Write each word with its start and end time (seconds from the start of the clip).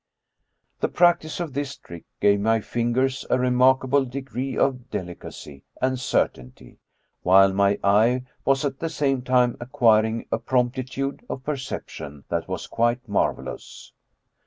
The 0.79 0.87
practice 0.87 1.39
of 1.39 1.53
this 1.53 1.77
trick 1.77 2.05
gave 2.19 2.39
my 2.39 2.59
fingers 2.59 3.23
a 3.29 3.37
remarkable 3.37 4.03
degree 4.03 4.57
of 4.57 4.89
delicacy 4.89 5.63
and 5.79 5.99
certainty, 5.99 6.79
while 7.21 7.53
my 7.53 7.77
eye 7.83 8.23
was 8.43 8.65
at 8.65 8.79
the 8.79 8.89
same 8.89 9.21
time 9.21 9.57
acquiring 9.59 10.25
a 10.31 10.39
promptitude 10.39 11.23
of 11.29 11.43
perception 11.43 12.23
that 12.29 12.47
was 12.47 12.65
quite 12.65 13.07
marvelous. 13.07 13.93